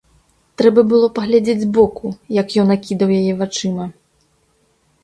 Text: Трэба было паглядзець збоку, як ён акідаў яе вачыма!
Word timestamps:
Трэба 0.61 0.83
было 0.93 1.09
паглядзець 1.17 1.63
збоку, 1.65 2.07
як 2.41 2.47
ён 2.65 2.77
акідаў 2.79 3.09
яе 3.21 3.33
вачыма! 3.45 3.85